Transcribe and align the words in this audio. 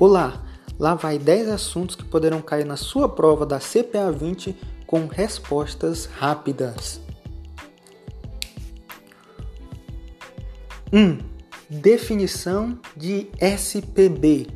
Olá, 0.00 0.44
lá 0.78 0.94
vai 0.94 1.18
10 1.18 1.48
assuntos 1.48 1.96
que 1.96 2.04
poderão 2.04 2.40
cair 2.40 2.64
na 2.64 2.76
sua 2.76 3.08
prova 3.08 3.44
da 3.44 3.58
CPA 3.58 4.12
20 4.12 4.56
com 4.86 5.08
respostas 5.08 6.04
rápidas. 6.04 7.00
1. 10.92 11.00
Um, 11.00 11.18
definição 11.68 12.78
de 12.96 13.26
SPB. 13.40 14.46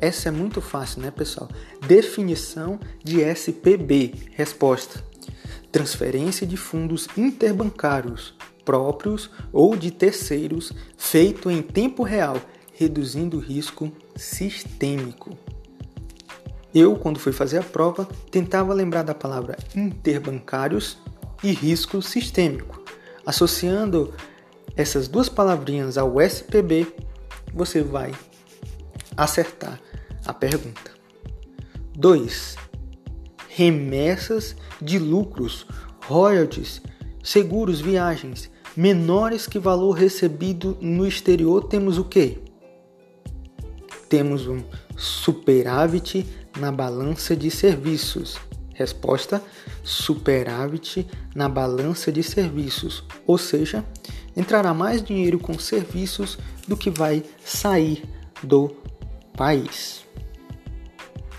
Essa 0.00 0.28
é 0.28 0.32
muito 0.32 0.60
fácil, 0.60 1.02
né, 1.02 1.10
pessoal? 1.10 1.50
Definição 1.84 2.78
de 3.02 3.22
SPB. 3.22 4.14
Resposta: 4.30 5.04
transferência 5.72 6.46
de 6.46 6.56
fundos 6.56 7.08
interbancários 7.16 8.36
próprios 8.64 9.28
ou 9.52 9.76
de 9.76 9.90
terceiros 9.90 10.72
feito 10.96 11.50
em 11.50 11.60
tempo 11.60 12.04
real, 12.04 12.36
reduzindo 12.72 13.36
o 13.36 13.40
risco 13.40 13.92
sistêmico. 14.16 15.36
Eu, 16.74 16.96
quando 16.96 17.18
fui 17.18 17.32
fazer 17.32 17.58
a 17.58 17.62
prova, 17.62 18.08
tentava 18.30 18.72
lembrar 18.72 19.02
da 19.02 19.14
palavra 19.14 19.58
interbancários 19.76 20.98
e 21.42 21.52
risco 21.52 22.00
sistêmico. 22.00 22.82
Associando 23.26 24.14
essas 24.76 25.06
duas 25.06 25.28
palavrinhas 25.28 25.98
ao 25.98 26.20
SPB, 26.20 26.86
você 27.52 27.82
vai 27.82 28.12
acertar 29.16 29.78
a 30.24 30.32
pergunta. 30.32 30.92
2. 31.94 32.56
Remessas 33.48 34.56
de 34.80 34.98
lucros, 34.98 35.66
royalties, 36.06 36.80
seguros, 37.22 37.80
viagens 37.80 38.50
menores 38.76 39.46
que 39.46 39.58
valor 39.58 39.92
recebido 39.92 40.76
no 40.80 41.06
exterior, 41.06 41.64
temos 41.64 41.98
o 41.98 42.04
quê? 42.04 42.38
Temos 44.12 44.46
um 44.46 44.62
superávit 44.94 46.26
na 46.58 46.70
balança 46.70 47.34
de 47.34 47.50
serviços? 47.50 48.38
Resposta: 48.74 49.42
superávit 49.82 51.08
na 51.34 51.48
balança 51.48 52.12
de 52.12 52.22
serviços, 52.22 53.02
ou 53.26 53.38
seja, 53.38 53.82
entrará 54.36 54.74
mais 54.74 55.02
dinheiro 55.02 55.38
com 55.38 55.58
serviços 55.58 56.38
do 56.68 56.76
que 56.76 56.90
vai 56.90 57.24
sair 57.42 58.04
do 58.42 58.76
país. 59.34 60.04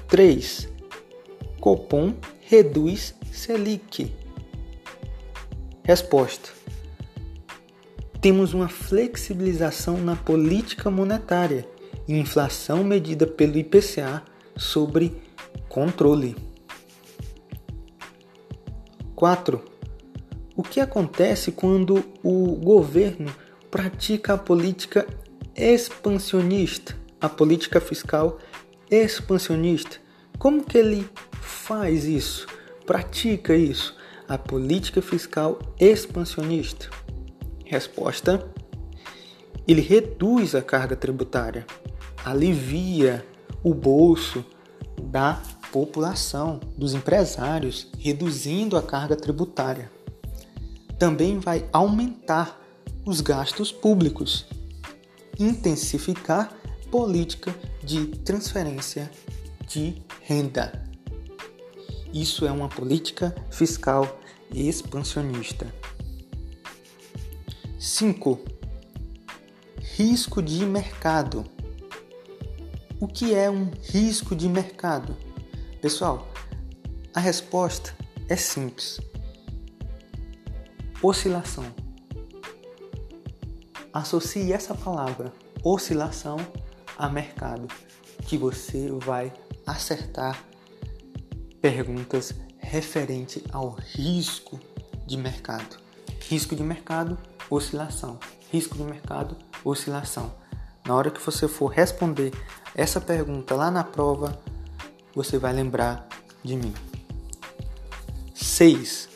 3. 0.08 0.68
Copom 1.60 2.16
reduz 2.42 3.14
Selic. 3.32 4.12
Resposta: 5.84 6.50
Temos 8.20 8.52
uma 8.52 8.68
flexibilização 8.68 9.98
na 9.98 10.16
política 10.16 10.90
monetária 10.90 11.72
inflação 12.08 12.84
medida 12.84 13.26
pelo 13.26 13.58
IPCA 13.58 14.24
sobre 14.56 15.22
controle. 15.70 16.36
4. 19.16 19.64
O 20.56 20.62
que 20.62 20.80
acontece 20.80 21.52
quando 21.52 22.04
o 22.22 22.56
governo 22.58 23.34
pratica 23.72 24.34
a 24.34 24.38
política 24.38 25.08
expansionista, 25.56 26.96
a 27.20 27.30
política 27.30 27.80
fiscal 27.80 28.38
expansionista? 28.90 29.98
Como 30.38 30.64
que 30.64 30.78
ele 30.78 31.10
faz 31.42 32.06
isso? 32.06 32.46
Pratica 32.86 33.56
isso? 33.56 33.96
A 34.28 34.38
política 34.38 35.02
fiscal 35.02 35.58
expansionista? 35.80 36.90
Resposta: 37.66 38.46
ele 39.68 39.82
reduz 39.82 40.56
a 40.56 40.62
carga 40.62 40.96
tributária, 40.96 41.66
alivia 42.24 43.26
o 43.64 43.74
bolso 43.74 44.44
da 45.02 45.42
população, 45.72 46.60
dos 46.78 46.94
empresários, 46.94 47.88
reduzindo 47.98 48.78
a 48.78 48.82
carga 48.84 49.16
tributária. 49.16 49.92
Também 51.00 51.40
vai 51.40 51.68
aumentar 51.74 52.62
os 53.06 53.22
gastos 53.22 53.72
públicos, 53.72 54.46
intensificar 55.40 56.54
política 56.92 57.54
de 57.84 58.06
transferência 58.06 59.10
de 59.68 60.02
renda. 60.22 60.84
Isso 62.14 62.46
é 62.46 62.52
uma 62.52 62.70
política 62.70 63.34
fiscal 63.50 64.20
expansionista. 64.54 65.66
5. 67.80 68.40
Risco 69.86 70.42
de 70.42 70.66
mercado. 70.66 71.44
O 73.00 73.08
que 73.08 73.36
é 73.36 73.50
um 73.50 73.70
risco 73.82 74.36
de 74.36 74.48
mercado? 74.48 75.16
Pessoal, 75.82 76.28
a 77.14 77.20
resposta 77.20 77.94
é 78.28 78.36
simples. 78.36 79.00
Oscilação. 81.00 81.66
Associe 83.92 84.54
essa 84.54 84.74
palavra, 84.74 85.32
oscilação, 85.62 86.38
a 86.98 87.10
mercado, 87.10 87.68
que 88.26 88.38
você 88.38 88.90
vai 89.06 89.32
acertar 89.68 90.44
perguntas 91.62 92.34
referente 92.58 93.44
ao 93.52 93.72
risco 93.72 94.60
de 95.06 95.18
mercado. 95.18 95.78
Risco 96.30 96.56
de 96.56 96.64
mercado, 96.64 97.18
oscilação. 97.50 98.18
Risco 98.50 98.78
de 98.78 98.84
mercado, 98.84 99.36
oscilação. 99.64 100.34
Na 100.86 100.96
hora 100.96 101.12
que 101.12 101.22
você 101.22 101.48
for 101.48 101.68
responder 101.68 102.32
essa 102.76 103.00
pergunta 103.00 103.56
lá 103.56 103.72
na 103.72 103.84
prova, 103.84 104.40
você 105.16 105.38
vai 105.38 105.54
lembrar 105.54 106.08
de 106.44 106.56
mim. 106.56 106.74
6. 108.34 109.10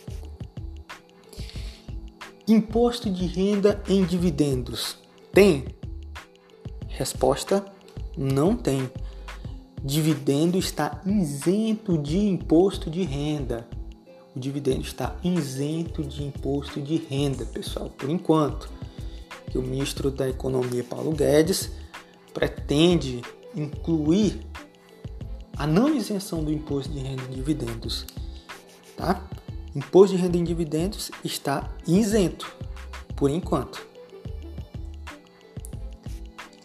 Imposto 2.47 3.09
de 3.09 3.25
renda 3.25 3.84
em 3.90 4.06
dividendos 4.06 4.97
tem? 5.38 5.66
Resposta: 6.88 7.63
não 8.18 8.56
tem. 8.56 8.90
Dividendo 9.84 10.57
está 10.57 11.00
isento 11.06 11.96
de 11.96 12.18
imposto 12.18 12.90
de 12.90 13.03
renda. 13.03 13.68
O 14.36 14.40
dividendo 14.40 14.81
está 14.81 15.16
isento 15.24 16.02
de 16.02 16.24
imposto 16.24 16.81
de 16.81 16.96
renda, 16.97 17.46
pessoal, 17.46 17.91
por 17.91 18.09
enquanto. 18.09 18.68
Que 19.57 19.59
o 19.59 19.66
ministro 19.66 20.12
da 20.12 20.29
Economia 20.29 20.84
Paulo 20.84 21.12
Guedes 21.13 21.72
pretende 22.31 23.23
incluir 23.56 24.45
a 25.57 25.66
não 25.66 25.95
isenção 25.95 26.44
do 26.44 26.53
imposto 26.53 26.94
de 26.94 27.00
renda 27.00 27.23
em 27.23 27.31
dividendos, 27.31 28.06
tá? 28.95 29.28
Imposto 29.75 30.16
de 30.16 30.22
renda 30.22 30.38
em 30.38 30.44
dividendos 30.44 31.09
está 31.23 31.68
isento 31.88 32.56
por 33.16 33.31
enquanto. 33.31 33.84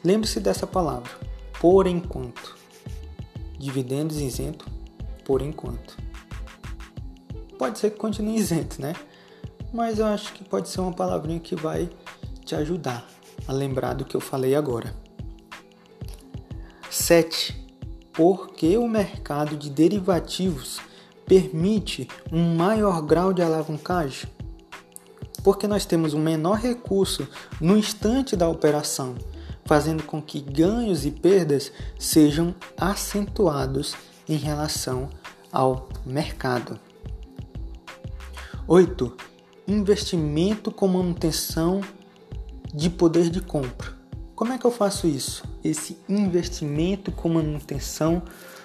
Lembre-se 0.05 0.39
dessa 0.39 0.67
palavra, 0.67 1.11
por 1.63 1.87
enquanto. 1.87 2.59
Dividendos 3.59 4.21
isento 4.21 4.67
por 5.25 5.41
enquanto. 5.41 5.97
Pode 7.57 7.79
ser 7.79 7.93
que 7.93 7.97
continue 7.97 8.37
isento, 8.37 8.83
né? 8.83 8.93
Mas 9.73 9.99
eu 9.99 10.05
acho 10.05 10.35
que 10.35 10.45
pode 10.45 10.69
ser 10.69 10.83
uma 10.83 10.93
palavrinha 10.93 11.41
que 11.41 11.57
vai 11.57 11.89
te 12.53 12.57
ajudar 12.57 13.09
a 13.49 13.53
lembrar 13.53 13.95
do 13.95 14.05
que 14.05 14.15
eu 14.15 14.21
falei 14.21 14.55
agora. 14.55 14.95
7. 16.91 17.59
Por 18.13 18.53
que 18.53 18.77
o 18.77 18.87
mercado 18.87 19.57
de 19.57 19.71
derivativos 19.71 20.79
permite 21.25 22.07
um 22.31 22.55
maior 22.55 23.01
grau 23.01 23.33
de 23.33 23.41
alavancagem? 23.41 24.29
Porque 25.43 25.67
nós 25.67 25.87
temos 25.87 26.13
um 26.13 26.21
menor 26.21 26.59
recurso 26.59 27.27
no 27.59 27.77
instante 27.77 28.37
da 28.37 28.49
operação, 28.49 29.15
fazendo 29.65 30.03
com 30.03 30.21
que 30.21 30.39
ganhos 30.39 31.07
e 31.07 31.11
perdas 31.11 31.73
sejam 31.99 32.55
acentuados 32.77 33.95
em 34.29 34.37
relação 34.37 35.09
ao 35.51 35.89
mercado. 36.05 36.79
8. 38.69 39.17
Investimento 39.67 40.71
com 40.71 40.87
manutenção 40.87 41.81
de 42.73 42.89
poder 42.89 43.29
de 43.29 43.41
compra. 43.41 43.93
Como 44.35 44.53
é 44.53 44.59
que 44.59 44.65
eu 44.65 44.71
faço 44.71 45.07
isso? 45.07 45.45
Esse 45.63 45.99
investimento 46.09 47.13
com 47.13 47.29
manutenção 47.29 48.23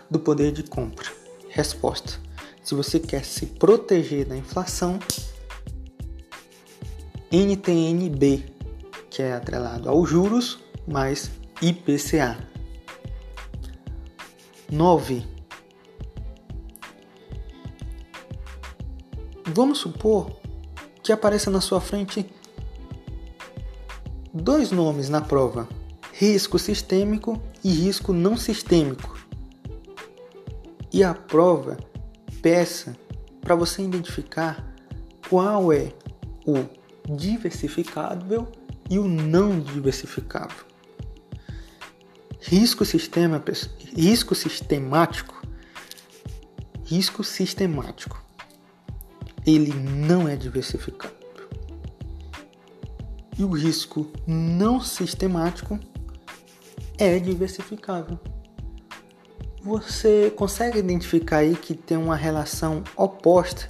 do 0.09 0.19
poder 0.19 0.51
de 0.51 0.63
compra. 0.63 1.11
Resposta: 1.49 2.19
se 2.63 2.73
você 2.73 2.99
quer 2.99 3.25
se 3.25 3.45
proteger 3.45 4.25
da 4.25 4.35
inflação, 4.35 4.99
NTNB, 7.31 8.45
que 9.09 9.21
é 9.21 9.33
atrelado 9.33 9.89
aos 9.89 10.09
juros, 10.09 10.59
mais 10.87 11.29
IPCA. 11.61 12.37
9. 14.69 15.25
Vamos 19.45 19.77
supor 19.77 20.31
que 21.01 21.11
apareça 21.11 21.49
na 21.49 21.61
sua 21.61 21.79
frente 21.79 22.29
dois 24.37 24.71
nomes 24.71 25.09
na 25.09 25.21
prova: 25.21 25.67
risco 26.13 26.57
sistêmico 26.57 27.41
e 27.63 27.69
risco 27.69 28.13
não 28.13 28.37
sistêmico. 28.37 29.17
E 30.93 31.03
a 31.03 31.13
prova 31.13 31.77
peça 32.41 32.95
para 33.41 33.55
você 33.55 33.81
identificar 33.81 34.65
qual 35.29 35.73
é 35.73 35.91
o 36.45 36.65
diversificável 37.15 38.47
e 38.89 38.97
o 38.97 39.07
não 39.07 39.59
diversificável. 39.59 40.65
Risco, 42.39 42.85
sistema, 42.85 43.43
risco 43.93 44.33
sistemático, 44.33 45.35
risco 46.85 47.23
sistemático, 47.23 48.23
ele 49.45 49.73
não 49.73 50.27
é 50.27 50.35
diversificável. 50.35 51.16
E 53.37 53.43
o 53.43 53.51
risco 53.51 54.07
não 54.25 54.81
sistemático 54.81 55.79
é 56.97 57.19
diversificável. 57.19 58.19
Você 59.61 60.31
consegue 60.35 60.79
identificar 60.79 61.37
aí 61.37 61.55
que 61.55 61.73
tem 61.73 61.97
uma 61.97 62.15
relação 62.15 62.83
oposta 62.95 63.69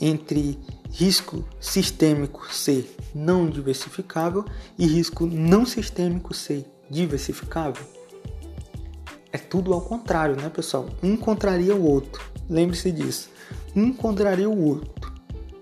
entre 0.00 0.58
risco 0.90 1.44
sistêmico 1.60 2.52
ser 2.52 2.96
não 3.14 3.48
diversificável 3.48 4.44
e 4.78 4.86
risco 4.86 5.26
não 5.26 5.64
sistêmico 5.66 6.34
ser 6.34 6.66
diversificável? 6.90 7.84
É 9.30 9.38
tudo 9.38 9.74
ao 9.74 9.82
contrário, 9.82 10.36
né, 10.36 10.48
pessoal? 10.48 10.88
Um 11.02 11.16
contraria 11.16 11.76
o 11.76 11.84
outro. 11.84 12.24
Lembre-se 12.48 12.90
disso. 12.90 13.28
Um 13.74 13.92
contraria 13.92 14.48
o 14.48 14.64
outro. 14.64 15.12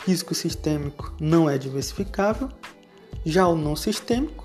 Risco 0.06 0.34
sistêmico 0.34 1.12
não 1.18 1.50
é 1.50 1.58
diversificável, 1.58 2.48
já 3.24 3.46
o 3.48 3.56
não 3.56 3.74
sistêmico 3.74 4.44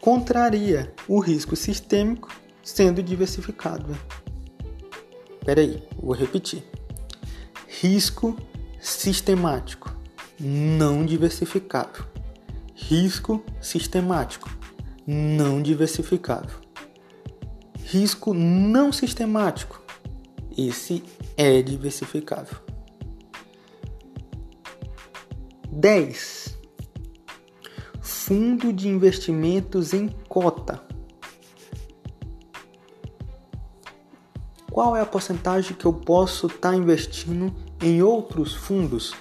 contraria 0.00 0.92
o 1.08 1.18
risco 1.18 1.56
sistêmico 1.56 2.28
sendo 2.62 3.02
diversificado. 3.02 3.96
Espera 5.38 5.62
aí, 5.62 5.82
vou 5.96 6.14
repetir. 6.14 6.62
Risco 7.66 8.36
sistemático 8.80 9.94
não 10.38 11.06
diversificável. 11.06 12.04
Risco 12.74 13.42
sistemático 13.60 14.50
não 15.06 15.62
diversificável. 15.62 16.60
Risco 17.78 18.34
não 18.34 18.92
sistemático. 18.92 19.82
Esse 20.56 21.02
é 21.36 21.62
diversificável. 21.62 22.58
10 25.72 26.53
fundo 28.26 28.72
de 28.72 28.88
investimentos 28.88 29.92
em 29.92 30.08
cota. 30.08 30.82
Qual 34.70 34.96
é 34.96 35.02
a 35.02 35.06
porcentagem 35.06 35.76
que 35.76 35.84
eu 35.84 35.92
posso 35.92 36.46
estar 36.46 36.70
tá 36.70 36.74
investindo 36.74 37.54
em 37.82 38.02
outros 38.02 38.54
fundos 38.54 39.12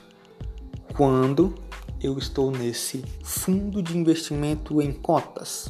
quando 0.96 1.54
eu 2.02 2.18
estou 2.18 2.50
nesse 2.50 3.04
fundo 3.22 3.84
de 3.84 3.98
investimento 3.98 4.82
em 4.82 4.94
cotas? 4.94 5.68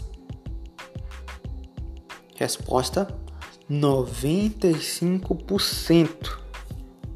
Resposta: 2.35 3.07
95% 3.68 6.38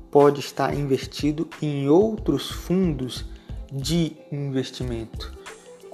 pode 0.09 0.39
estar 0.39 0.73
investido 0.73 1.47
em 1.61 1.87
outros 1.87 2.49
fundos 2.49 3.23
de 3.71 4.17
investimento 4.31 5.36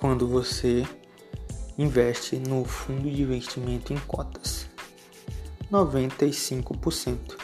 quando 0.04 0.28
você 0.28 0.86
investe 1.78 2.36
no 2.36 2.66
fundo 2.66 3.10
de 3.10 3.22
investimento 3.22 3.94
em 3.94 3.98
cotas. 4.00 4.68
95%. 5.72 7.38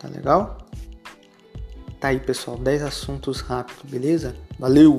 Tá 0.00 0.08
legal? 0.08 0.58
Tá 2.00 2.08
aí, 2.08 2.18
pessoal, 2.18 2.58
10 2.58 2.82
assuntos 2.82 3.40
rápidos, 3.40 3.88
beleza? 3.88 4.34
Valeu! 4.58 4.98